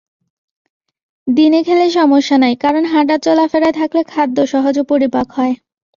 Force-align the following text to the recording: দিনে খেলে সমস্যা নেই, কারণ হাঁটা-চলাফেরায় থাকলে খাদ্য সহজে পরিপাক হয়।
দিনে 1.27 1.59
খেলে 1.63 1.85
সমস্যা 1.91 2.35
নেই, 2.37 2.55
কারণ 2.55 2.83
হাঁটা-চলাফেরায় 2.85 3.75
থাকলে 3.79 4.01
খাদ্য 4.11 4.37
সহজে 4.51 4.83
পরিপাক 4.91 5.27
হয়। 5.31 5.53